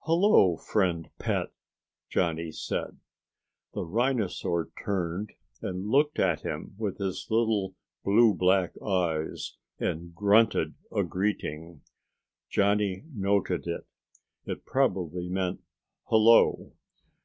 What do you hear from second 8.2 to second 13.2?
black eyes and grunted a greeting. Johnny